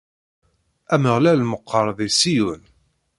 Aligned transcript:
Ameɣlal 0.93 1.39
meqqer 1.49 1.87
di 1.97 2.09
Ṣiyun. 2.19 2.61